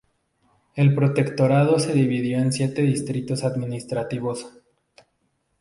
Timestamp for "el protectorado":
0.75-1.77